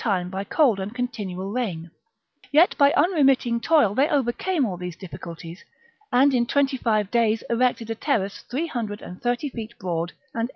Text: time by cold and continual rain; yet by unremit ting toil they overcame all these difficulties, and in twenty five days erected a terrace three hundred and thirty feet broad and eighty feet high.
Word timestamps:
time 0.01 0.29
by 0.31 0.43
cold 0.43 0.79
and 0.79 0.95
continual 0.95 1.51
rain; 1.51 1.91
yet 2.51 2.75
by 2.75 2.91
unremit 2.97 3.37
ting 3.39 3.59
toil 3.59 3.93
they 3.93 4.09
overcame 4.09 4.65
all 4.65 4.75
these 4.75 4.95
difficulties, 4.95 5.63
and 6.11 6.33
in 6.33 6.43
twenty 6.43 6.75
five 6.75 7.11
days 7.11 7.43
erected 7.51 7.87
a 7.87 7.93
terrace 7.93 8.43
three 8.49 8.65
hundred 8.65 8.99
and 9.03 9.21
thirty 9.21 9.47
feet 9.47 9.77
broad 9.77 10.11
and 10.33 10.45
eighty 10.45 10.47
feet 10.47 10.49
high. 10.49 10.49